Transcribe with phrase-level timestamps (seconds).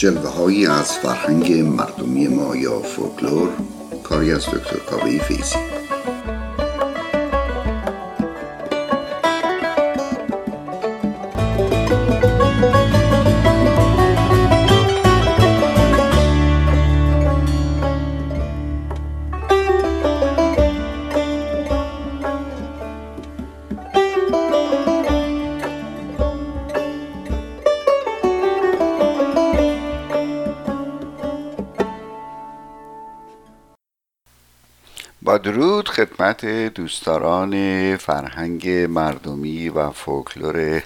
[0.00, 3.48] جلوه از فرهنگ مردمی ما یا فولکلور
[4.02, 5.56] کاری از دکتر کاوی فیزی
[35.42, 40.82] درود خدمت دوستداران فرهنگ مردمی و فولکلور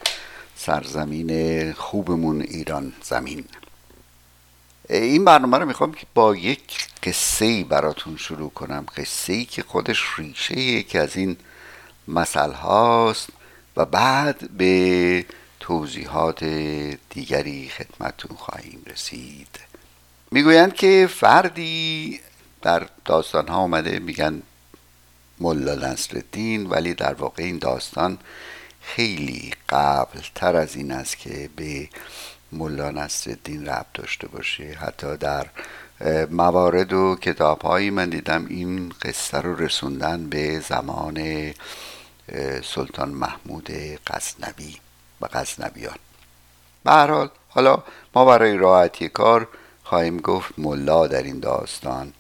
[0.56, 3.44] سرزمین خوبمون ایران زمین.
[4.90, 8.86] این برنامه رو می‌خوام که با یک قصه ای براتون شروع کنم.
[8.96, 11.36] قصه ای که خودش ریشه یکی از این
[12.08, 13.28] مسئله هاست
[13.76, 15.24] و بعد به
[15.60, 16.44] توضیحات
[17.10, 19.48] دیگری خدمتون خواهیم رسید.
[20.30, 22.20] می‌گویند که فردی
[22.64, 24.42] در داستان ها آمده میگن
[25.40, 28.18] ملا نصرالدین ولی در واقع این داستان
[28.80, 31.88] خیلی قبل تر از این است که به
[32.52, 34.64] ملا نصرالدین ربط داشته باشه.
[34.64, 35.46] حتی در
[36.30, 41.50] موارد و کتاب هایی من دیدم این قصه رو رسوندن به زمان
[42.64, 43.70] سلطان محمود
[44.06, 44.76] قصنبی
[45.20, 45.96] و قصنبیان
[46.84, 47.82] به حال حالا
[48.14, 49.48] ما برای راحتی کار
[49.84, 52.12] خواهیم گفت ملا در این داستان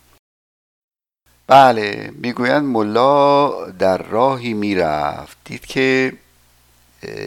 [1.46, 5.36] بله می‌گویند ملا در راهی می‌رفت.
[5.44, 6.12] دید که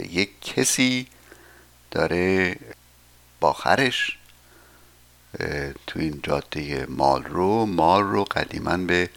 [0.10, 1.08] یک کسی
[1.92, 2.56] داره
[3.40, 4.18] با خرش
[5.88, 9.10] تو این جاده مال رو مال رو قدیما به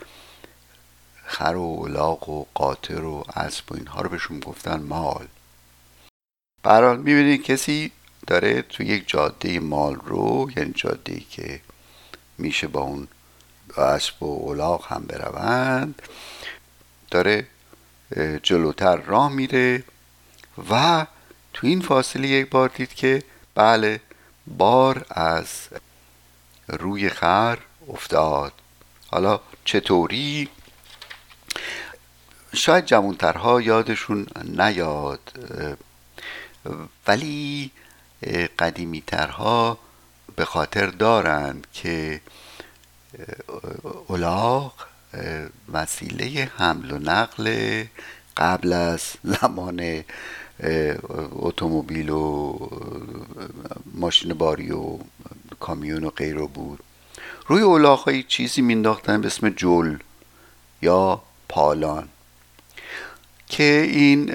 [1.25, 5.27] خر و الاغ و قاطر و اسب و اینها رو بهشون گفتن مال.
[6.63, 7.93] برحال می‌بینید کسی
[8.27, 11.61] داره تو یک جاده مال رو یعنی جاده که
[12.39, 13.09] میشه با اون
[13.79, 16.03] اسب و الاغ هم بروند.
[17.11, 17.47] داره
[18.43, 19.83] جلوتر راه میره
[20.71, 21.07] و
[21.53, 23.23] تو این فاصله یک بار دید که
[23.55, 24.01] بله
[24.47, 25.49] بار از
[26.69, 27.59] روی خر
[27.89, 28.53] افتاد.
[29.07, 30.49] حالا چطوری؟
[32.55, 35.21] شاید جوانترها یادشون نیاد
[37.07, 37.71] ولی
[38.59, 39.79] قدیمیترها
[40.37, 42.21] به خاطر دارند که
[44.11, 44.73] الاغ
[45.73, 47.85] وسیله حمل و نقل
[48.37, 50.05] قبل از زمان
[51.33, 52.59] اتومبیل و
[53.95, 54.99] ماشین باری و
[55.61, 56.81] کامیون و غیره بود.
[57.47, 59.97] روی الاغ چیزی مینداختن به اسم جل
[60.83, 62.09] یا پالان
[63.47, 64.27] که این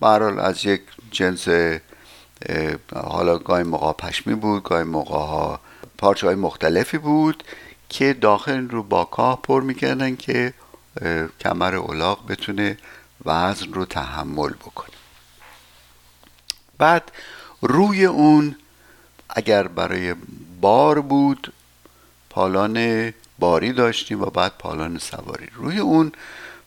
[0.00, 0.80] برحال از یک
[1.10, 1.48] جنس
[2.94, 5.60] حالا گاهی موقع پشمی بود گاهی موقع ها
[5.98, 7.44] پارچه های مختلفی بود
[7.88, 10.54] که داخل رو با کاه پر می‌کردن که
[11.40, 12.78] کمر اولاغ بتونه
[13.24, 14.94] وزن رو تحمل بکنه.
[16.78, 17.12] بعد
[17.62, 18.56] روی اون
[19.30, 20.14] اگر برای
[20.60, 21.52] بار بود
[22.30, 25.46] پالان باری داشتیم و بعد پالان سواری.
[25.54, 26.12] روی اون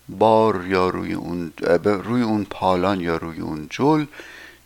[0.10, 4.06] بار یا روی اون روی اون پالان یا روی اون جل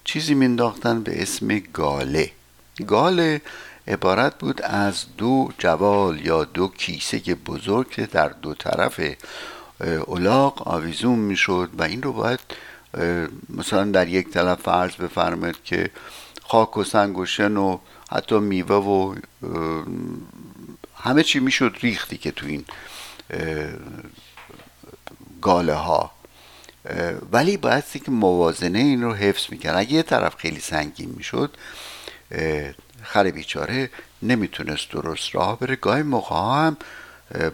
[0.03, 2.31] چیزی مینداختن به اسم گاله.
[2.87, 3.41] گاله
[3.87, 9.01] عبارت بود از دو جوال یا دو کیسه بزرگ که در دو طرف
[10.05, 12.39] اولاق آویزون می‌شد و این رو باید
[13.49, 15.89] مثلا در یک طرف فرض بفرمایید که
[16.43, 17.77] خاک و سنگ و شن و
[18.11, 19.15] حتی میوه و
[20.95, 22.65] همه چی می‌شد ریختی که تو این
[25.41, 26.11] گاله ها
[27.31, 29.77] ولی باید که موازنه این رو حفظ می‌کرد.
[29.77, 31.57] اگه یه طرف خیلی سنگین می‌شد
[33.03, 33.89] خر بیچاره
[34.21, 35.75] نمی‌تونست درست راه بره.
[35.75, 36.77] گاهی موقع هم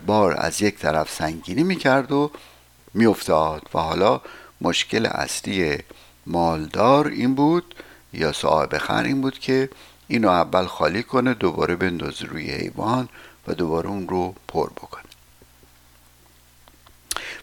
[0.06, 2.31] بار از یک طرف سنگینی می‌کرد و
[2.94, 4.22] میافتاد و حالا
[4.61, 5.78] مشکل اصلی
[6.26, 7.76] مالدار این بود
[8.14, 9.70] یا صاحب خر این بود که
[10.08, 13.09] اینو اول خالی کنه دوباره بندازه روی حیوان
[13.47, 15.03] و دوباره اون رو پر بکنه.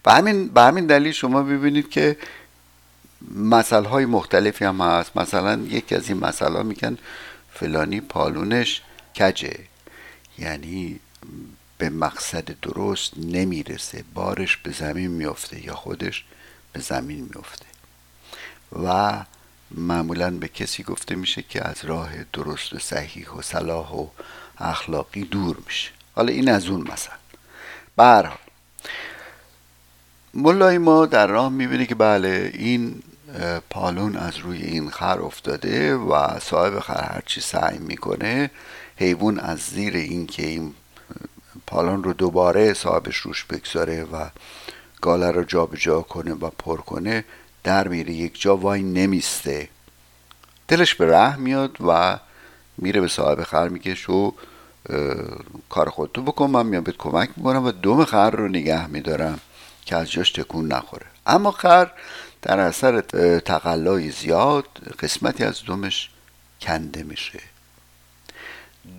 [0.04, 2.16] و همین به همین دلیل شما ببینید که
[3.34, 5.16] مسئله های مختلفی هم هست.
[5.16, 6.98] مثلا یکی از این مسئله میگن
[7.54, 8.82] فلانی پالونش
[9.16, 9.58] کجه.
[10.38, 11.00] یعنی
[11.78, 14.04] به مقصد درست نمی‌رسه.
[14.14, 16.24] بارش به زمین میافته یا خودش
[16.72, 17.66] به زمین میافته.
[18.84, 19.12] و
[19.70, 24.08] معمولا به کسی گفته میشه که از راه درست و صحیح و صلاح و
[24.58, 25.90] اخلاقی دور میشه.
[26.14, 27.10] حالا این از اون مثل
[27.96, 28.38] برحال
[30.34, 33.02] ملای ما در راه می‌بینه که بله این
[33.70, 38.50] پالون از روی این خر افتاده و صاحب خر هرچی سعی می‌کنه
[38.96, 40.74] حیوان از زیر اینکه این
[41.66, 44.28] پالون رو دوباره صاحبش روش بگذاره و
[45.00, 47.24] گاله رو جابجا جا کنه و پر کنه
[47.64, 48.12] در میره.
[48.12, 49.68] یک جا وای نمیسته.
[50.68, 52.18] دلش به ره میاد و
[52.78, 54.34] میره به صاحب خر میگه شو
[55.70, 59.40] کار خودتو بکن من میام بهت کمک می‌کنم و دوم خر رو نگه میدارم
[59.84, 61.06] که از جاش تکون نخوره.
[61.26, 61.90] اما خر
[62.44, 63.00] در اثر
[63.38, 64.66] تقلای زیاد
[65.00, 66.10] قسمتی از دومش
[66.60, 67.40] کنده میشه.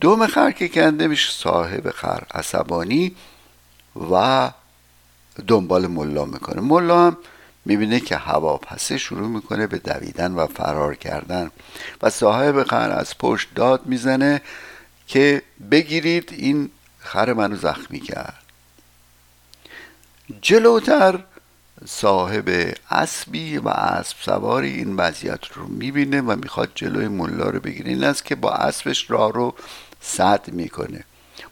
[0.01, 3.15] دوم خر که کنده میشه صاحب خر عصبانی
[4.11, 4.51] و
[5.47, 6.61] دنبال ملا می‌کنه.
[6.61, 7.17] ملا هم
[7.65, 11.51] می‌بینه که هوا پسه شروع می‌کنه به دویدن و فرار کردن
[12.01, 14.41] و صاحب خر از پشت داد می‌زنه
[15.07, 15.41] که
[15.71, 16.69] بگیرید این
[16.99, 18.43] خر منو زخمی کرد.
[20.41, 21.19] جلوتر
[21.87, 27.89] صاحب اسبی و اسب سواری این وضعیت رو می‌بینه و می‌خواد جلوی ملا رو بگیره.
[27.89, 29.55] این است که با اسبش راه رو
[30.01, 31.03] صد می‌کنه.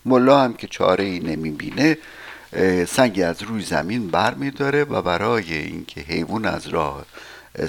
[0.06, 1.98] ملا هم که چاره ای نمی‌بینه
[2.88, 7.06] سنگی از روی زمین بر میداره و برای اینکه حیوان از راه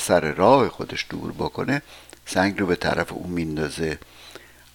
[0.00, 1.82] سر راه خودش دور بکنه
[2.26, 3.98] سنگ رو به طرف او میندازه.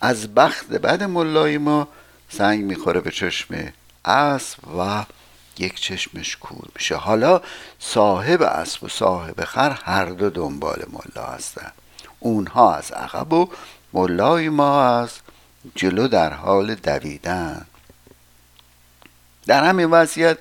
[0.01, 1.87] از بخت بعد ملای ما
[2.29, 3.73] سنگ می‌خوره به چشم
[4.05, 5.05] اسب و
[5.59, 6.95] یک چشمش کور میشه.
[6.95, 7.41] حالا
[7.79, 11.71] صاحب اسب و صاحب خر هر دو دنبال ملا هستن.
[12.19, 13.49] اونها از عقب و
[13.93, 15.09] ملای ما از
[15.75, 17.65] جلو در حال دویدن.
[19.47, 20.37] در همین وضعیت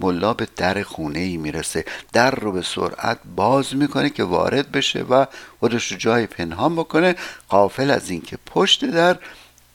[0.00, 1.84] ملا به در خونه ای می‌رسه.
[2.12, 5.26] در رو به سرعت باز می‌کنه که وارد بشه و
[5.60, 7.16] خودش رو جای پنهان بکنه.
[7.48, 9.18] قافل از اینکه پشت در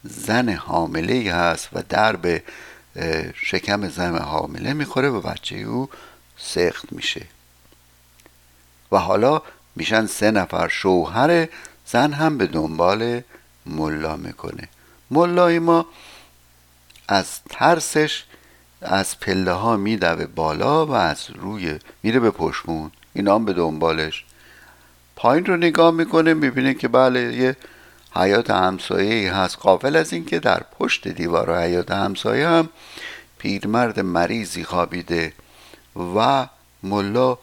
[0.04, 2.44] زن حامله ای هست و در به
[3.36, 5.90] شکم زن حامله می‌خوره و بچه او
[6.38, 7.26] سخت میشه.
[8.92, 9.42] و حالا
[9.76, 11.48] میشن سه نفر شوهر
[11.86, 13.22] زن هم به دنبال
[13.66, 14.68] ملا می‌کنه.
[15.12, 15.86] ملای ما
[17.08, 18.24] از ترسش
[18.82, 22.92] از پله ها میدوه بالا و از روی میره به پشمون.
[23.14, 24.26] اینا هم به دنبالش.
[25.16, 27.56] پایین رو نگاه می‌کنه می‌بینه که بله یه
[28.18, 29.58] حیات همسایه هست.
[29.58, 32.69] قافل از اینکه در پشت دیوار حیات همسایه هم
[33.38, 35.34] پیرمرد مریضی خوابیده
[36.16, 36.48] و
[36.84, 37.38] ملا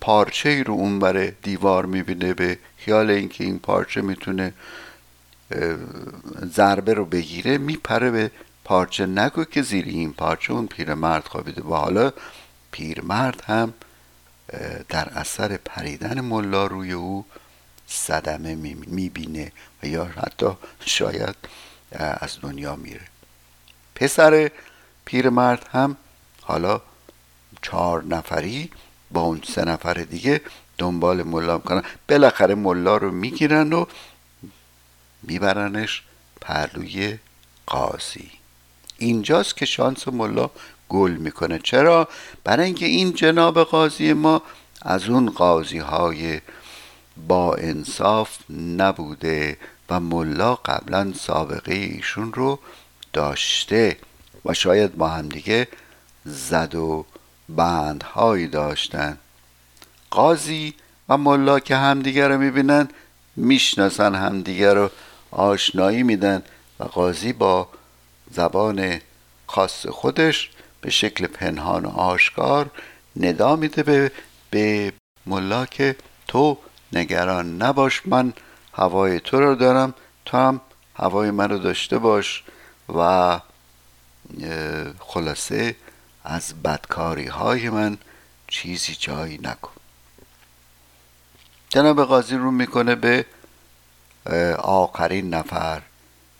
[0.00, 4.52] پارچه رو اونور دیوار می‌بینه به خیال اینکه این پارچه می‌تونه
[6.44, 8.30] ضربه رو بگیره میپره به
[8.64, 9.06] پارچه.
[9.06, 11.62] نگو که زیر این پارچه اون پیرمرد خوابیده.
[11.62, 12.12] و حالا
[12.70, 13.74] پیرمرد هم
[14.88, 17.24] در اثر پریدن ملا روی او
[17.92, 18.54] صدمه
[18.86, 19.52] می‌بینه
[19.82, 20.46] و یا حتی
[20.86, 21.36] شاید
[21.92, 23.06] از دنیا میره.
[23.94, 24.50] پسر
[25.04, 25.96] پیرمرد هم
[26.42, 26.80] حالا
[27.62, 28.70] چهار نفری
[29.10, 30.40] با اون سه نفر دیگه
[30.78, 31.82] دنبال ملا می‌کنن.
[32.08, 33.84] بالاخره ملا رو می‌گیرن و
[35.22, 36.02] میبرنش
[36.40, 37.18] پهلوی
[37.66, 38.30] قاضی.
[38.98, 40.50] اینجاست که شانس ملا
[40.88, 41.58] گل می‌کنه.
[41.58, 42.08] چرا؟
[42.44, 44.42] برای اینکه این جناب قاضی ما
[44.82, 46.40] از اون قاضی های
[47.16, 48.38] با انصاف
[48.76, 49.56] نبوده
[49.90, 52.58] و ملا قبلا سابقه ایشون رو
[53.12, 53.96] داشته
[54.44, 55.68] و شاید با همدیگه
[56.24, 57.06] زد و
[57.48, 59.18] بندهایی داشتن.
[60.10, 60.74] قاضی
[61.08, 62.88] و ملا که همدیگه رو می‌بینن
[63.36, 64.90] می‌شناسن همدیگه رو
[65.30, 66.42] آشنایی میدن
[66.80, 67.68] و قاضی با
[68.30, 69.00] زبان
[69.46, 70.50] خاص خودش
[70.80, 72.70] به شکل پنهان و آشکار
[73.16, 74.12] ندا میده به,
[74.50, 74.92] به
[75.26, 75.96] ملا که
[76.28, 76.58] تو
[76.92, 78.32] نگران نباش من
[78.72, 79.94] هوای تو رو دارم.
[80.24, 80.60] تو هم
[80.94, 82.44] هوای من رو داشته باش
[82.96, 83.40] و
[84.98, 85.76] خلاصه
[86.24, 87.98] از بدکاری های من
[88.48, 89.72] چیزی جایی نکن.
[91.68, 93.26] جناب قاضی رو می‌کنه به
[94.58, 95.82] آخرین نفر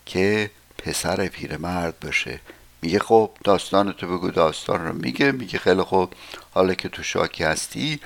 [0.07, 2.41] که پسر پیرمرد باشه.
[2.83, 5.33] میگه خب داستان تو بگو داستان رو میگه.
[5.33, 6.11] میگه خیلی خب
[6.51, 8.01] حالا که تو شاکی هستی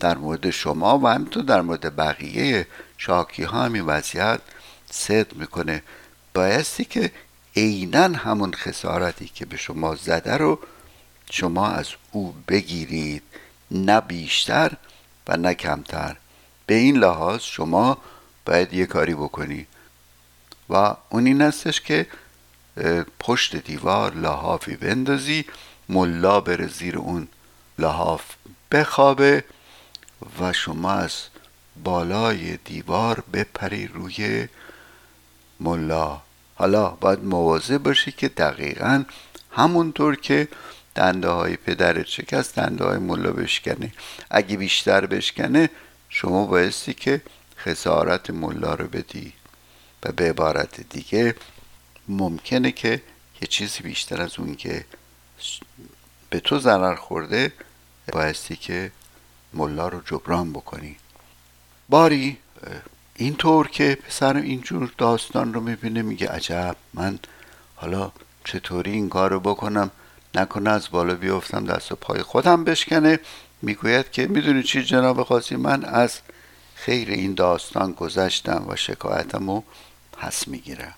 [0.00, 2.66] در مورد شما و همینطور در مورد بقیه
[2.98, 4.40] شاکی ها همین وضعیت
[4.90, 5.82] صدق می‌کنه.
[6.34, 7.12] بایستی که
[7.56, 10.58] عینا همون خسارتی که به شما زده رو
[11.30, 13.22] شما از او بگیرید.
[13.70, 14.72] نه بیشتر
[15.28, 16.16] و نه کمتر.
[16.66, 17.98] به این لحاظ شما
[18.46, 19.66] باید یه کاری بکنی.
[20.70, 22.06] و اون این استش که
[23.20, 25.44] پشت دیوار لحافی بندازی
[25.88, 27.28] ملا بره زیر اون
[27.78, 28.24] لحاف
[28.72, 29.44] بخوابه.
[30.40, 31.12] و شما از
[31.84, 34.48] بالای دیوار بپری روی
[35.60, 36.22] ملا.
[36.54, 39.04] حالا باید مواظب باشی که دقیقا
[39.50, 40.48] همونطور که
[40.94, 43.92] دنده های پدرت شکست دنده های ملا بشکنه.
[44.30, 45.70] اگه بیشتر بشکنه
[46.08, 47.22] شما بایستی که
[47.58, 49.32] خسارت ملا رو بدی.
[50.02, 51.34] و به عبارت دیگه
[52.08, 53.02] ممکنه که
[53.42, 54.84] یه چیزی بیشتر از اون که
[56.30, 57.52] به تو ضرر خورده
[58.12, 58.92] بایستی که
[59.54, 60.96] ملا رو جبران بکنی.
[61.88, 62.38] باری
[63.14, 67.18] اینطور که پسر اینجور داستان رو می‌بینه میگه عجب من
[67.76, 68.12] حالا
[68.44, 69.90] چطوری این کار رو بکنم؟
[70.34, 73.20] نکنه از بالا بیفتم دست و پای خودم بشکنه.
[73.62, 76.18] می‌گوید که می‌دونی چی جناب خاصی من از
[76.74, 79.64] خیر این داستان گذشتم و شکایتم رو
[80.12, 80.94] پس می‌گیرم.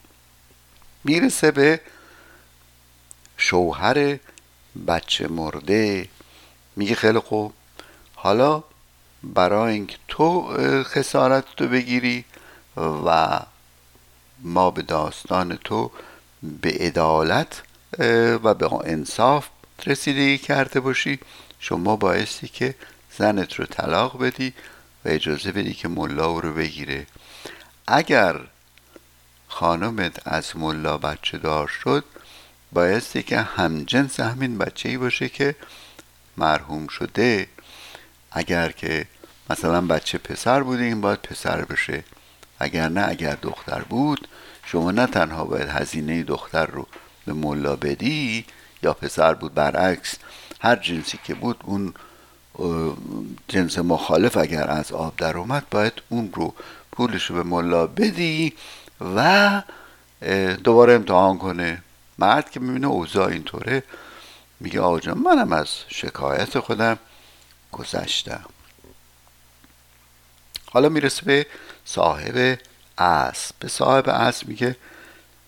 [1.05, 1.81] می‌رسه به
[3.37, 4.19] شوهر
[4.87, 6.09] بچه مرده.
[6.77, 7.53] میگه خیلی خوب
[8.23, 8.63] حالا
[9.23, 10.43] برای اینکه تو
[10.83, 12.25] خسارت تو بگیری
[12.77, 13.41] و
[14.39, 15.91] ما به داستان تو
[16.43, 17.63] به عدالت
[18.43, 19.49] و به انصاف
[19.87, 21.19] رسیدگی کرده باشی
[21.61, 22.75] شما بایستی که
[23.19, 24.53] زنت رو طلاق بدی
[25.05, 27.07] و اجازه بدی که ملا رو بگیره.
[27.87, 28.41] اگر
[29.49, 32.05] خانمت از ملا بچه دار شد
[32.73, 35.57] بایستی که همجنس همین بچه ای باشه که
[36.37, 37.47] مرحوم شده.
[38.33, 39.07] اگر که
[39.51, 42.05] مثلا بچه پسر بوده این باید پسر بشه.
[42.59, 44.29] اگر نه اگر دختر بود
[44.65, 46.87] شما نه تنها باید هزینه دختر رو
[47.27, 48.45] به ملا بدی
[48.83, 50.15] یا پسر بود برعکس.
[50.61, 51.95] هر جنسی که بود اون
[53.49, 56.55] جنس مخالف اگر از آب در اومد باید اون رو
[56.93, 58.53] پولش رو به ملا بدی
[59.15, 59.63] و
[60.65, 61.83] دوباره امتحان کنه.
[62.19, 63.83] مرد که می‌بینه اوضاع اینطوره
[64.61, 66.99] میگه آقا منم از شکایت خودم
[67.73, 68.45] گذشتم.
[70.73, 71.47] حالا می‌رسه به
[71.85, 72.59] صاحب
[72.99, 73.55] اسب.
[73.59, 74.77] به صاحب اسب میگه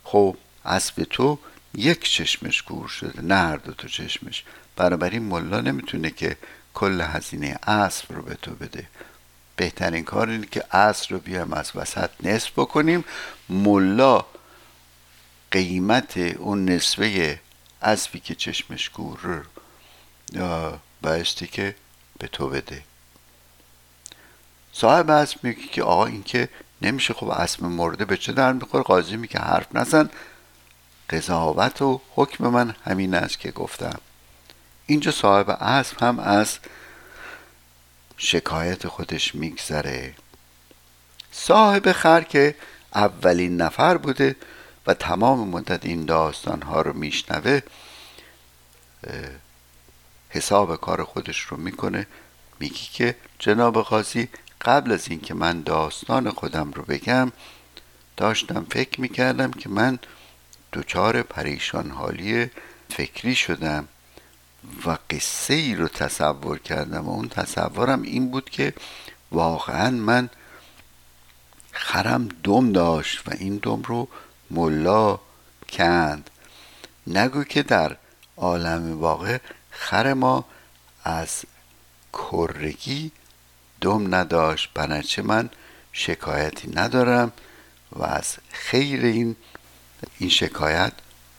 [0.04, 1.38] خب اسب تو
[1.74, 4.44] یک چشمش گور شده نه هر دو تا چشمش.
[4.76, 6.36] بنابراین ملا نمی‌تونه که
[6.74, 8.88] کل هزینه اسب رو به تو بده.
[9.56, 13.04] بهترین کار اینه که اسب رو بیام از وسط نصف بکنیم.
[13.48, 14.24] ملا
[15.50, 17.40] قیمت اون نصفه
[17.82, 19.46] اسبی که چشمش گور
[21.02, 21.74] بایستی که
[22.22, 22.82] به تو بده.
[24.72, 26.48] صاحب اسب میگه که آقا این که
[26.82, 30.10] نمیشه خب اسب مرده به چه در می‌خوره؟ قاضی میگه حرف نزن.
[31.10, 34.00] قضاوت و حکم من همین است که گفتم.
[34.86, 36.58] اینجا صاحب اسب هم از
[38.16, 40.14] شکایت خودش میگذره.
[41.32, 42.54] صاحب خر که
[42.94, 44.36] اولین نفر بوده
[44.86, 47.60] و تمام مدت این داستان ها رو میشنوه
[50.32, 52.06] حساب کار خودش رو می‌کنه.
[52.60, 54.28] میگی که جناب قاضی
[54.60, 57.32] قبل از اینکه من داستان خودم رو بگم
[58.16, 59.98] داشتم فکر می‌کردم که من
[60.72, 62.50] دچار پریشان حالی
[62.90, 63.88] فکری شدم
[64.86, 67.08] و قصه ای رو تصور کردم.
[67.08, 68.74] و اون تصورم این بود که
[69.32, 70.30] واقعا من
[71.72, 74.08] خرم دم داشت و این دم رو
[74.50, 75.20] ملا
[75.68, 76.30] کند.
[77.06, 77.96] نگو که در
[78.36, 79.38] عالم واقع
[79.72, 80.44] خر ما
[81.04, 81.44] از
[82.12, 83.12] کرگی
[83.80, 84.70] دم نداشت.
[84.74, 85.50] بنرچه من
[85.92, 87.32] شکایتی ندارم
[87.92, 89.36] و از خیر این
[90.18, 90.92] این شکایت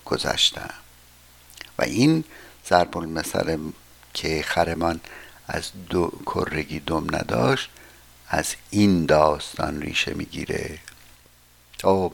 [0.05, 0.73] گذشتم.
[1.79, 2.23] و این
[2.69, 3.57] ضرب المثل
[4.13, 4.99] که خرمان
[5.47, 7.69] از دو کرگی دم نداشت
[8.27, 10.79] از این داستان ریشه می‌گیره.
[11.81, 12.13] خب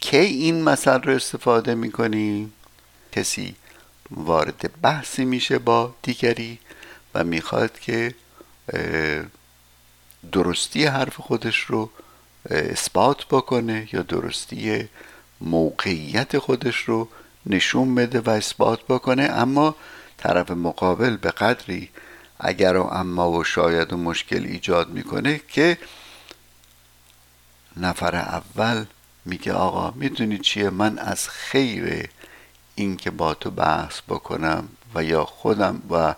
[0.00, 2.52] کی این مثل رو استفاده می‌کنی؟
[3.12, 3.56] کسی
[4.10, 6.58] وارد بحثی میشه با دیگری
[7.14, 8.14] و می‌خواد که
[10.32, 11.90] درستی حرف خودش رو
[12.50, 14.88] اثبات بکنه یا درستی
[15.40, 17.08] موقعیت خودش رو
[17.46, 19.22] نشون بده و اثبات بکنه.
[19.22, 19.74] اما
[20.16, 21.88] طرف مقابل به قدری
[22.40, 25.78] اگر و اما و شاید و مشکل ایجاد می‌کنه که
[27.76, 28.84] نفر اول
[29.24, 32.08] میگه آقا می‌دونی چیه؟ من از خیر
[32.78, 36.14] این که با تو بحث بکنم و یا خودم و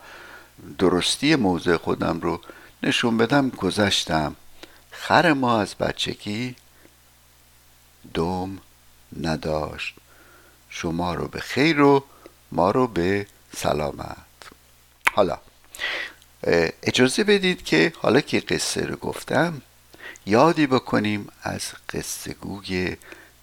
[0.78, 2.40] درستی موضع خودم رو
[2.82, 4.36] نشون بدم گذشتم.
[4.90, 6.56] خر ما از بچگی
[8.14, 8.58] دوم
[9.20, 9.94] نداشت.
[10.68, 12.04] شما رو به خیر و
[12.52, 13.26] ما رو به
[13.56, 14.16] سلامت.
[15.12, 15.38] حالا
[16.82, 19.62] اجازه بدید که حالا که قصه رو گفتم
[20.26, 21.62] یادی بکنیم از
[21.92, 22.96] قصه گوی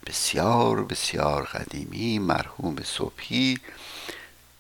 [0.08, 3.60] بسیار بسیار قدیمی مرحوم صبحی.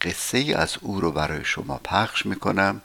[0.01, 2.81] قصه ای از او رو برای شما پخش می‌کنم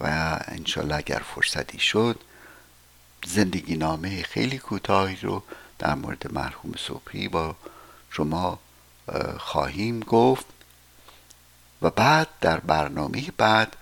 [0.00, 2.20] و انشالله اگر فرصتی شد
[3.26, 5.42] زندگی نامه خیلی کوتاهی رو
[5.78, 7.56] در مورد مرحوم صبحی با
[8.10, 8.58] شما
[9.38, 10.46] خواهیم گفت.
[11.82, 13.76] و بعد در برنامه بعد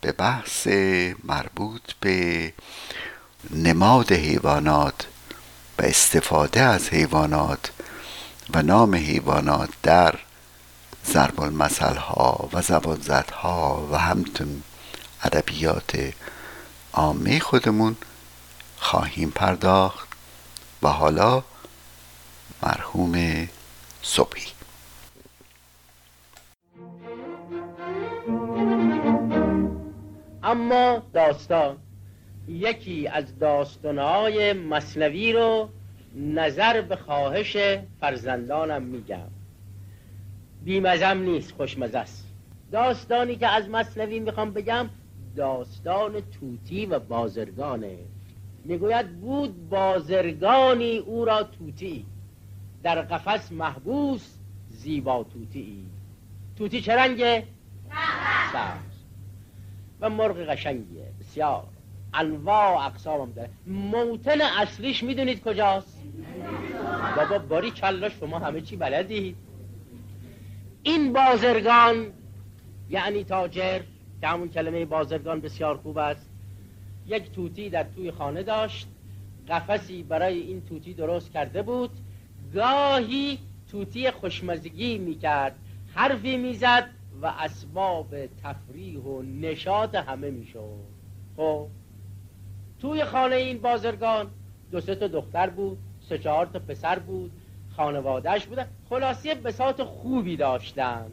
[0.00, 0.66] به بحث
[1.24, 2.52] مربوط به
[3.50, 5.06] نماد حیوانات
[5.78, 7.72] و استفاده از حیوانات
[8.54, 10.14] و نام حیوانات در
[11.06, 12.98] ضرب المثل ها و زبان
[13.32, 14.62] ها و همتون
[15.22, 16.12] ادبیات
[16.92, 17.96] عامه خودمون
[18.76, 20.08] خواهیم پرداخت
[20.82, 21.42] و حالا
[22.62, 23.48] مرحوم
[24.02, 24.46] صبحی.
[30.42, 31.78] اما داستان
[32.48, 35.68] یکی از داستانهای مصنوی رو
[36.16, 37.56] نظر به خواهش
[38.00, 39.30] فرزندانم میگم.
[40.64, 42.28] بیمزم نیست خوشمزه است.
[42.72, 44.88] داستانی که از مصنوی می‌خوام بگم
[45.36, 47.98] داستان توتی و بازرگانه.
[48.64, 52.06] می‌گوید بود بازرگانی او را توتی.
[52.82, 54.36] در قفس محبوس
[54.70, 55.86] زیبا توتی.
[56.56, 57.44] توتی چه رنگه؟
[58.52, 58.94] سبز.
[60.00, 61.12] و مرغ قشنگیه.
[61.20, 61.66] بسیار.
[62.14, 63.50] انواع اقسام هم داره.
[63.66, 66.02] موتن اصلیش می‌دونید کجاست؟
[67.16, 69.36] بابا باری کلا شما همه چی بلدید
[70.82, 72.06] این بازرگان
[72.90, 73.80] یعنی تاجر
[74.20, 76.30] که همون کلمه بازرگان بسیار خوب است
[77.06, 78.88] یک توتی در توی خانه داشت
[79.48, 81.90] قفسی برای این توتی درست کرده بود.
[82.54, 83.38] گاهی
[83.70, 85.58] توتی خوشمزگی می‌کرد
[85.94, 86.90] حرفی می‌زد
[87.22, 90.84] و اسباب تفریح و نشاط همه می‌شد.
[91.36, 91.66] خب؟
[92.84, 94.30] توی خانه این بازرگان.
[94.70, 97.30] دو سه تا دختر بود سه چهار تا پسر بود
[97.76, 98.66] خانوادهش بودن.
[98.88, 101.06] خلاصی بساط خوبی داشتن.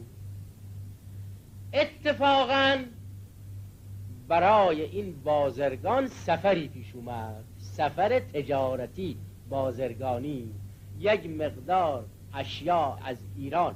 [1.72, 2.78] اتفاقا
[4.28, 7.44] برای این بازرگان سفری پیش اومد.
[7.58, 9.16] سفر تجارتی
[9.48, 10.48] بازرگانی.
[11.00, 13.74] یک مقدار اشیا از ایران.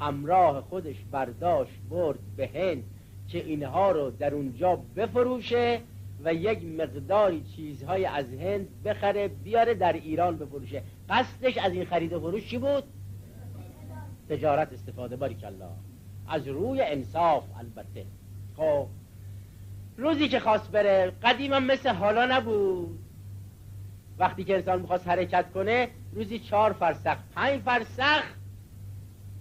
[0.00, 2.84] همراه خودش برداشت برد به هند
[3.28, 5.80] که اینها رو در اونجا بفروشه.
[6.24, 12.12] و یک مقداری چیزهای از هند بخره بیاره در ایران بفروشه قصدش از این خرید
[12.12, 12.84] و فروش چی بود؟
[14.28, 15.70] تجارت استفاده باری الله
[16.28, 18.06] از روی انصاف البته.
[18.56, 18.86] خب.
[19.96, 22.98] روزی که خواست بره قدیما مثل حالا نبود.
[24.18, 28.22] وقتی که انسان می‌خواست حرکت کنه روزی چهار فرسخ پنج فرسخ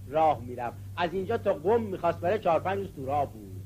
[0.07, 0.77] راه می‌رفت.
[0.97, 3.61] از اینجا تا قم می‌خواست بره چهار پنج روز تو بود.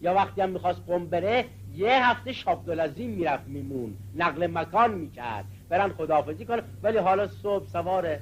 [0.00, 1.44] یا وقتی هم می‌خواست قم بره
[1.76, 5.44] یه هفته شابدالعظیم می‌رفت میمون نقل مکان می‌کرد.
[5.68, 6.62] برن خداحافظی کنه.
[6.82, 8.18] ولی حالا صبح سوار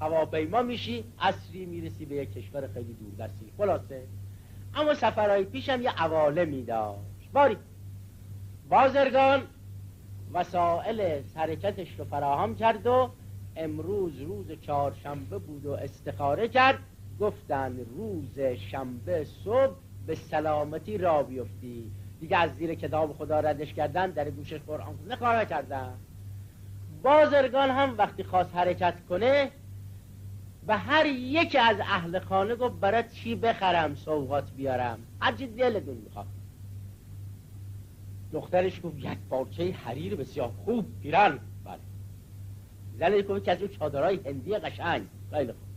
[0.00, 4.02] هواپیما میشی اصری می‌رسی به یک کشور خیلی دور دستی خلاصه.
[4.74, 7.56] اما سفرهای پیشم یه عوالمی داشت باری.
[8.68, 9.42] بازرگان
[10.32, 13.10] وسائل حرکتش رو فراهم کرد و
[13.56, 16.78] امروز روز چهارشنبه بود و استخاره کرد.
[17.20, 19.74] گفتن روز شنبه صبح
[20.06, 21.90] به سلامتی را بیفتی.
[22.20, 25.94] دیگه از زیر کتاب خدا ردش کردن در گوشش قرآن نکاره کردن
[27.02, 29.50] بازرگان هم وقتی خواست حرکت کنه
[30.66, 36.26] و هر یکی از اهل خانه گفت برای چی بخرم سوغات بیارم؟ هرچی دلتون می‌خواد.
[38.32, 41.78] دخترش گفت یک پارچه حریر بسیار خوب پیرن بله.
[42.98, 45.06] زنش گفت که از اون چادرهای هندی قشنگ.
[45.30, 45.70] خیلی خوب.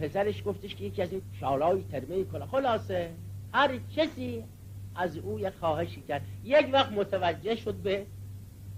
[0.00, 3.10] پسرش گفتش که یکی از این شالای ترمه کنه خلاصه
[3.54, 4.44] هر کسی
[4.94, 6.22] از او یک خواهشی کرد.
[6.44, 8.06] یک وقت متوجه شد به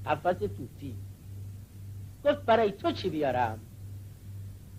[0.07, 0.97] قفس توتی.
[2.25, 3.59] گفت برای تو چی بیارم؟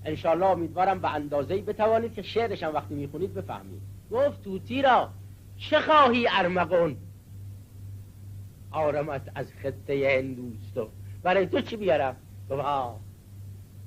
[0.06, 3.82] انشالله امیدوارم به اندازه‌ای بتوانید که شعرشم وقتی می‌خونید بفهمید.
[4.12, 5.10] گفت توتی را
[5.58, 6.98] چه خواهی ارمغون
[8.72, 10.90] آرامت از خطه هندوستو
[11.24, 12.16] برای تو چی بیارم؟
[12.50, 13.00] گفت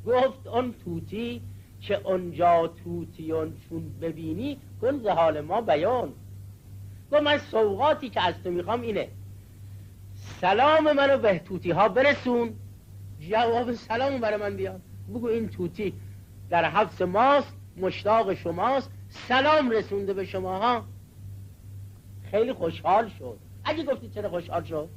[0.07, 1.43] گفت اون توتی
[1.81, 6.13] که اونجا توتیون چون ببینی کن حال ما بیان.
[7.13, 9.09] گفت من سوقاتی که از تو می‌خوام اینه.
[10.41, 12.53] سلام منو به توتی ها برسون.
[13.21, 15.93] جواب سلام برای من بیاد بگو این توتی
[16.51, 18.91] در حبس ماست مشتاق شماست.
[19.09, 20.85] سلام رسونده به شما ها؟
[22.31, 23.39] خیلی خوشحال شد.
[23.65, 24.89] اگه گفتی چرا خوشحال شد؟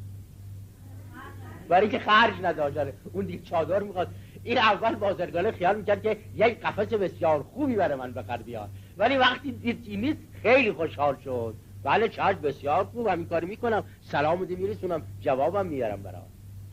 [1.70, 4.08] برای که خرج نداشت اون دیگه چادر می‌خواد.
[4.44, 9.18] این اول بازرگانه خیال می‌کرد که یک قفس بسیار خوبی برای من بخر بیاد ولی
[9.18, 11.56] وقتی دید نیست خیلی خوشحال شد.
[11.84, 13.08] بله چشم بسیار خوب.
[13.08, 13.84] همین کاری می‌کنم.
[14.02, 15.02] سلام دی میرسونم.
[15.22, 16.22] جوابم میارم برای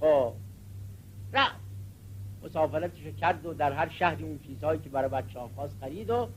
[0.01, 0.33] خب.
[1.33, 1.57] رفت
[2.44, 6.29] مسافرتش کرد و در هر شهری اون چیزهایی که برای بچه ها خواست خرید و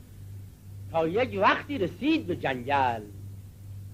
[0.90, 3.02] تا یک وقتی رسید به جنگل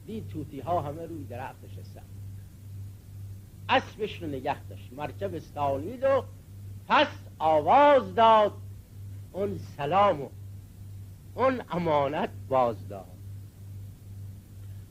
[0.07, 2.03] دید توتی ها همه روی درخت نشستن.
[3.69, 4.93] اسبش رو نگه داشت.
[4.93, 6.25] مرکب استانید و
[6.88, 8.53] پس آواز داد.
[9.33, 10.29] اون سلام و
[11.35, 13.18] اون امانت باز داد.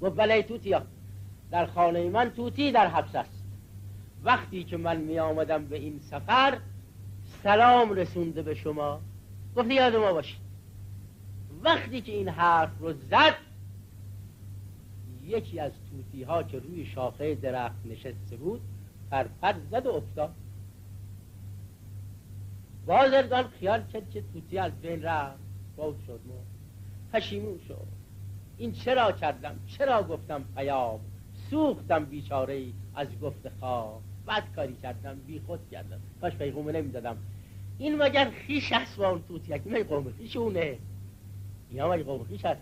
[0.01, 0.81] و بله توتی ها.
[1.51, 3.43] در خانه من توتی در حبس است.
[4.23, 6.57] وقتی که من می آمدم به این سفر
[7.43, 9.01] سلام رسونده به شما.
[9.55, 10.47] گفته یاد ما باشید
[11.63, 13.35] وقتی که این حرف رو زد
[15.23, 18.61] یکی از توتی ها که روی شاخه درخت نشسته بود
[19.11, 20.35] پرپر زد و افتاد.
[22.85, 25.39] بازرگان خیال کرد که توتی از بین رفت.
[25.75, 26.33] فوت شد ما.
[27.13, 27.96] پشیمون شد.
[28.57, 30.99] این چرا کردم؟ چرا گفتم پیام؟
[31.49, 35.99] سوختم بیچاره ای از گفت خواه بد کاری کردم بی خود کردم.
[36.21, 37.17] کاش پیغومه نمی‌دادم.
[37.77, 40.77] این مگر خیش هست با اون توتی یکی قوم خیشونه.
[41.69, 42.61] اینا مگه قوم خیش هست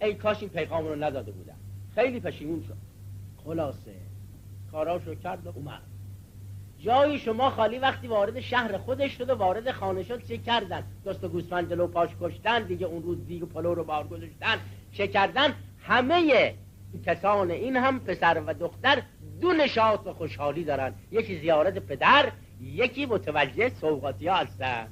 [0.00, 1.56] ای کاش این پیغام رو نداده بودم.
[1.94, 2.76] خیلی پشیمون شد.
[3.44, 3.94] خلاصه.
[4.72, 5.82] کاراشو کرد و اومد.
[6.78, 11.24] جای شما خالی وقتی وارد شهر خودش شد و وارد خانه شد چه کردن؟ دست
[11.24, 14.58] و گوسفند جلو پاش کشتن دیگه اون روز دیگه پلو رو بار گذاشتن.
[14.92, 16.54] چه کردن همه
[17.06, 19.02] کسان این هم پسر و دختر
[19.40, 20.94] دو نشاط و خوشحالی دارن.
[21.10, 24.86] یکی زیارت پدر یکی متوجه سوقاتی ها هستن.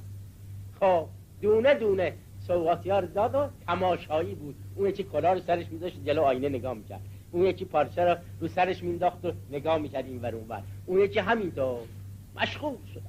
[0.81, 1.07] خب
[1.43, 2.13] دونه دونه
[2.47, 4.55] سوقاتی ها رو داد و تماشایی بود.
[4.77, 7.01] اون یکی کلا رو سرش میذاشت جلو آینه نگاه می‌کرد.
[7.33, 10.63] اون یکی پارچه رو رو سرش مینداخت و نگاه می‌کرد این ور اون ور.
[10.87, 11.79] اون یکی همینطور
[12.37, 13.03] مشغول شد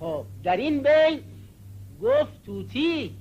[0.00, 1.20] خب در این بین
[2.02, 3.16] گفت توتی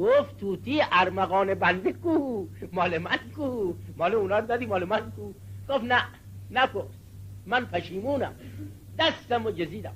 [0.00, 5.32] گفت توتی ارمغان بنده کو مال من کو مال اونا دادی مال من کو.
[5.68, 6.02] گفت نه
[6.50, 6.94] نپرس
[7.46, 8.34] من پشیمونم
[8.98, 9.94] دستم و جزیدم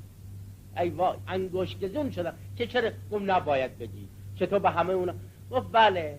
[0.76, 5.14] ای وای انگوش گزون شدم که چرا گفت نباید بگی چطور به همه اونا؟
[5.50, 6.18] گفت بله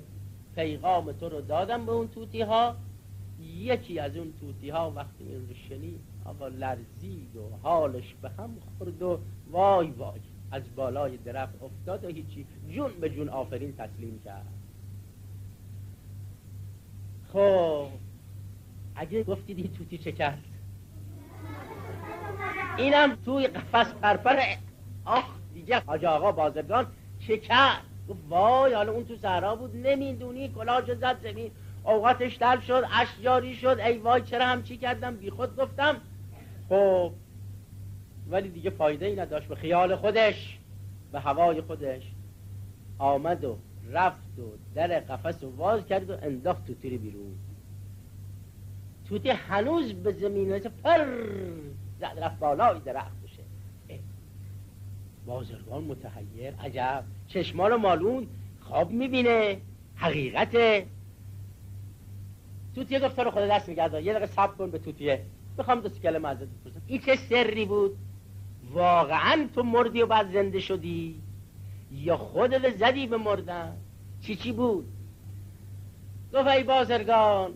[0.55, 2.75] پیغام تو رو دادم به اون توتی ها
[3.39, 8.49] یکی از اون توتی ها وقتی این رو شنید آقا لرزید و حالش به هم
[8.77, 9.19] خورد و
[9.51, 10.19] وای وای.
[10.51, 12.45] از بالای درخت افتاد و هیچی.
[12.69, 14.47] جون به جون آفرین تسلیم کرد.
[17.33, 17.87] خب
[18.95, 20.43] اگه گفتید این توتی کرد
[22.77, 24.39] اینم توی قفس پرپر
[25.05, 25.79] آخ دیگه.
[25.79, 26.87] حاج آقا بازرگان
[27.19, 27.81] چه کرد
[28.29, 29.75] وای حالا اون تو صحرا بود.
[29.75, 31.51] نمی‌دونی؟ کلاج زد زمین.
[31.83, 33.79] اوقاتش تل شد اش جاری شد.
[33.85, 36.01] ای وای چرا هم چی کردم؟ بی خود گفتم.
[36.69, 37.11] خب
[38.29, 40.59] ولی دیگه فایده ای نداشت به خیال خودش
[41.11, 42.11] به هوای خودش.
[42.97, 43.57] آمد و
[43.91, 44.41] رفت و
[44.75, 47.35] در قفس و واز کرد و انداخت توتی بیرون.
[49.05, 51.05] توتی هنوز به زمین پر
[51.99, 53.43] زد رفت بالای درخت بشه.
[55.25, 57.03] بازرگان متحیر عجب.
[57.27, 58.27] چشمال مالون
[58.59, 59.61] خواب می‌بینه.
[59.95, 60.85] حقیقته
[62.75, 65.21] توتیه گفت رو خدا دست میگرد یه دقیقه سب کن به توتیه.
[65.57, 66.81] می‌خوام دو کلمه ازت بپرسم.
[66.87, 67.97] این چه سری بود؟
[68.73, 71.21] واقعا تو مردی و بعد زنده شدی؟
[71.91, 73.77] یا خودت زدی به مردن؟
[74.21, 74.85] چی چی بود؟
[76.33, 77.53] گفت ای بازرگان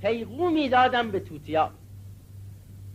[0.00, 1.70] پیغومی دادم به توتیا.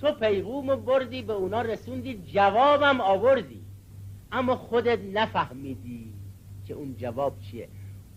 [0.02, 3.62] تو پیغوم بردی به اونا رسوندی جوابم آوردی.
[4.32, 6.14] اما خودت نفهمیدی
[6.68, 7.68] که اون جواب چیه.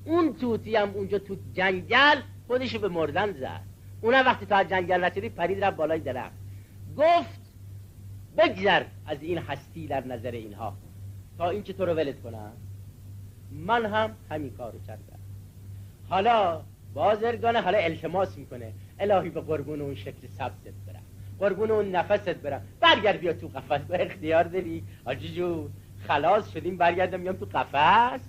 [0.04, 3.60] اون توتی هم اونجا تو جنگل خودشو به مردن زد.
[4.00, 6.36] اونم وقتی تا جنگل نشدی پرید رفت بالای درخت.
[6.96, 7.41] گفت
[8.38, 10.74] بگذر از این هستی در نظر اینها.
[11.38, 12.52] تا اینکه تو رو ولد کنم.
[13.50, 15.18] من هم همین کارو کردم.
[16.08, 16.62] حالا
[16.94, 18.72] بازرگانه حالا التماس می‌کنه.
[18.98, 21.02] الهی به قربون اون شکل سبزت برم.
[21.38, 22.62] قربون اون نفست برم.
[22.80, 23.80] برگرد بیا تو قفس.
[23.84, 25.72] به اختیار داری؟ آجی جون
[26.08, 28.20] خلاص شدیم برگردم میام تو قفس.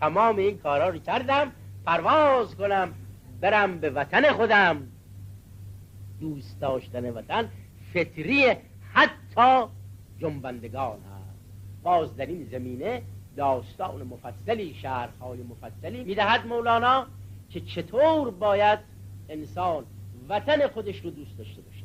[0.00, 1.52] تمام این کارا رو کردم.
[1.86, 2.94] پرواز کنم.
[3.40, 4.88] برم به وطن خودم.
[6.20, 7.48] دوست داشتن وطن
[7.94, 8.56] فطری
[8.98, 9.66] حتی
[10.18, 11.38] جنبندگان هست.
[11.82, 13.02] باز در این زمینه
[13.36, 17.06] داستان مفصلی شهرهای مفصلی می‌دهد مولانا
[17.50, 18.78] که چطور باید
[19.28, 19.84] انسان
[20.28, 21.84] وطن خودش رو دوست داشته باشه.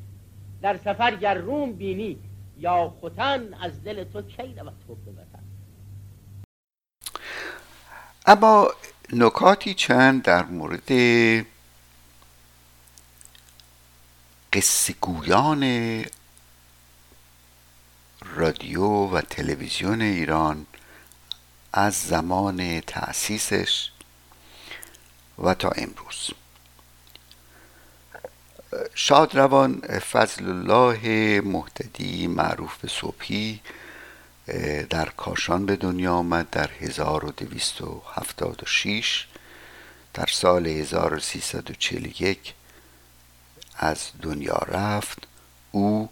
[0.61, 2.17] در سفر گر روم بینی
[2.57, 5.43] یا خوتن از دل تو کی رود تو به وطن؟
[8.25, 8.67] اما
[9.13, 10.91] نکاتی چند در مورد
[14.53, 15.63] قصه گویان
[18.35, 20.65] رادیو و تلویزیون ایران
[21.73, 23.91] از زمان تأسیسش
[25.39, 26.29] و تا امروز.
[28.95, 33.61] شادروان فضل الله محتدی معروف به صبحی
[34.89, 39.27] در کاشان به دنیا آمد در 1276
[40.13, 42.53] در سال 1341
[43.75, 45.27] از دنیا رفت.
[45.71, 46.09] او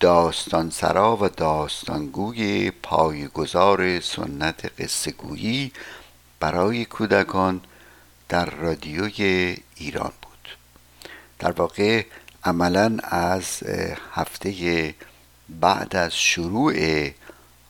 [0.00, 5.72] داستانسرا و داستانگوی پایگزار سنت قصهگویی
[6.40, 7.60] برای کودکان
[8.28, 10.48] در رادیوی ایران بود.
[11.38, 12.04] در واقع
[12.44, 13.62] عملا از
[14.12, 14.94] هفته
[15.48, 16.74] بعد از شروع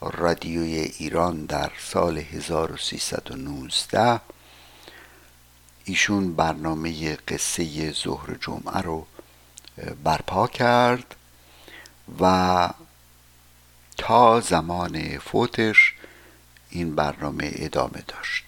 [0.01, 4.19] رادیوی ایران در سال 1319
[5.85, 9.05] ایشون برنامه قصه ظهر جمعه رو
[10.03, 11.15] برپا کرد
[12.19, 12.69] و
[13.97, 15.93] تا زمان فوتش
[16.69, 18.43] این برنامه ادامه داشت.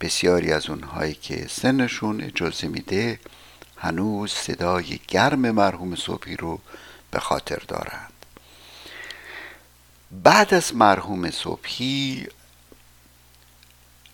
[0.00, 3.20] بسیاری از اونهایی که سنشون اجازه میده
[3.76, 6.60] هنوز صدای گرم مرحوم صبحی رو
[7.10, 8.12] به خاطر دارند.
[10.10, 12.26] بعد از مرحوم صبحی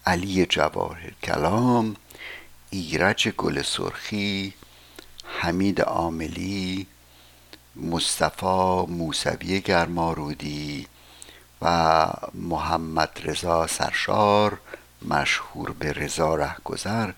[0.06, 1.96] علی جواهر کلام
[2.70, 4.54] ایرج گل سرخی
[5.24, 6.86] حمید عاملی
[7.76, 10.86] مصطفی موسوی گرمارودی
[11.62, 14.58] و محمد رضا سرشار
[15.08, 17.12] مشهور به رضا رهگذر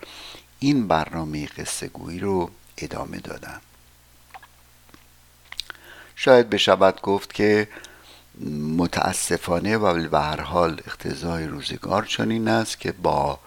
[0.59, 3.61] این برنامه قصه گویی رو ادامه دادن.
[6.17, 7.69] شاید بشود گفت که
[8.77, 13.39] متاسفانه و به هر حال اقتضای روزگار چنین است که با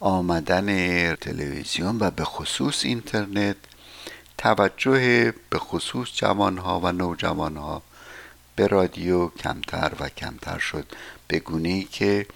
[0.00, 3.56] آمدن تلویزیون و به خصوص اینترنت
[4.38, 7.82] توجه به خصوص جوانها و نوجوانها
[8.56, 10.86] به رادیو کمتر و کمتر شد.
[11.28, 12.26] به گونه ای که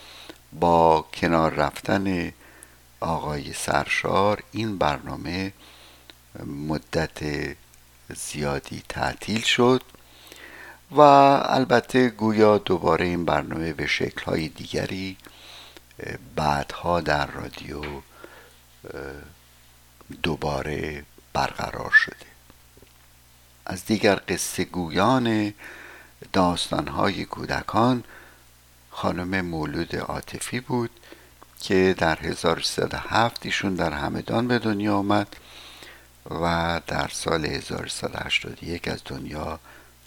[0.52, 2.32] با کنار رفتن
[3.00, 5.52] آقای سرشار این برنامه
[6.46, 7.20] مدت
[8.16, 9.82] زیادی تعطیل شد
[10.90, 15.16] و البته گویا دوباره این برنامه به شکلهای دیگری
[16.36, 17.82] بعدها در رادیو
[20.22, 22.26] دوباره برقرار شده.
[23.66, 25.54] از دیگر قصه گویان
[26.32, 28.04] داستانهای کودکان
[28.90, 30.90] خانم مولود عاطفی بود
[31.60, 35.36] که در 1307 ایشون در همدان به دنیا آمد
[36.30, 39.58] و در سال 1381 از دنیا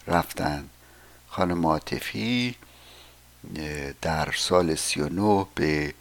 [0.07, 0.69] رفتن.
[1.29, 2.55] خانم عاطفی
[4.01, 5.93] در سال 39 به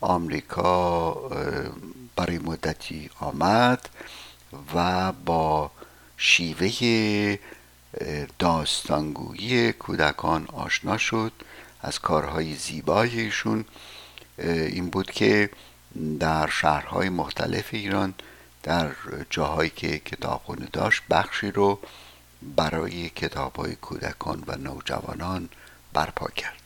[0.00, 1.12] آمریکا
[2.16, 3.88] برای مدتی آمد.
[4.74, 5.70] و با
[6.16, 7.38] شیوه
[8.38, 11.32] داستانگویی کودکان آشنا شد.
[11.80, 13.64] از کارهای زیبای ایشون
[14.38, 15.50] این بود که
[16.20, 18.14] در شهرهای مختلف ایران
[18.62, 18.90] در
[19.30, 21.78] جاهایی که کتابخونه داشت بخشی رو
[22.56, 25.48] برای کتاب های کودکان و نوجوانان
[25.92, 26.62] برپا کرد.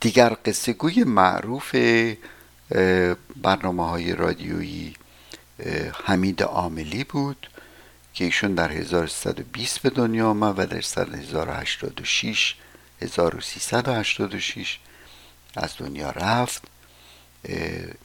[0.00, 1.76] دیگر قصه گوی معروف
[3.42, 4.94] برنامه های رادیویی
[6.04, 7.50] حمید عاملی بود
[8.14, 12.54] که ایشون در 1320 به دنیا آمد و در سال 1086
[13.02, 14.78] 1386
[15.56, 16.62] از دنیا رفت.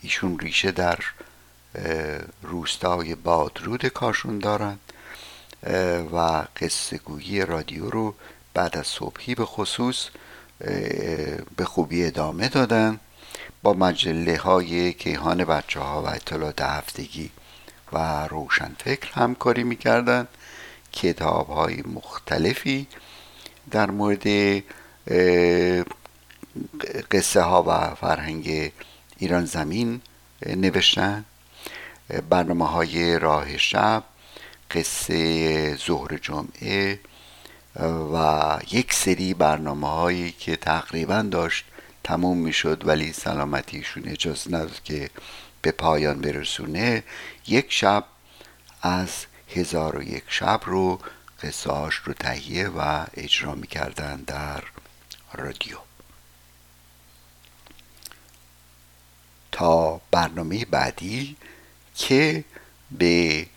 [0.02, 1.00] ایشون ریشه در
[2.42, 4.80] روستای بادرود کاشون دارند
[6.14, 8.16] و قصه گویی رادیو رو
[8.54, 10.08] بعد از صبحی به خصوص
[11.58, 13.00] به خوبی ادامه دادن.
[13.64, 17.32] با مجله های کیهان بچه ها و اطلاعات هفتگی
[17.94, 20.28] و روشنفکر همکاری می‌کردن
[20.94, 22.88] کتاب های مختلفی
[23.72, 24.28] در مورد
[27.12, 28.72] قصه ها و فرهنگ
[29.18, 30.02] ایران زمین
[30.46, 31.26] نوشتن
[32.30, 34.04] برنامه های راه شب
[34.72, 37.00] قصه ظهر جمعه
[38.14, 41.66] و یک سری برنامه هایی که تقریبا داشت
[42.04, 45.10] تموم می‌شد ولی سلامتیشون اجازه نداد که
[45.62, 47.04] به پایان برسونه.
[47.48, 48.06] یک شب
[48.82, 49.10] از
[49.56, 51.00] هزار و یک شب رو
[51.44, 54.64] قصهاش رو تهیه و اجرا می‌کردن در
[55.34, 55.78] رادیو.
[59.52, 61.36] تا برنامه بعدی
[61.96, 62.44] که
[62.92, 63.48] به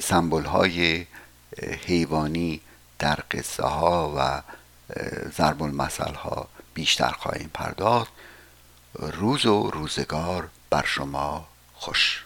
[0.00, 1.06] سمبل های
[1.86, 2.60] حیوانی
[2.98, 4.42] در قصه ها و
[5.36, 8.12] ضرب المثل ها بیشتر خواهیم پرداخت.
[8.94, 12.24] روز و روزگار بر شما خوش.